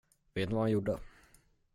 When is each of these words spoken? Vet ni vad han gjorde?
Vet 0.35 0.49
ni 0.49 0.55
vad 0.55 0.63
han 0.63 0.71
gjorde? 0.71 0.99